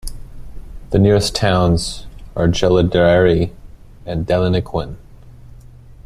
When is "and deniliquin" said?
4.03-4.95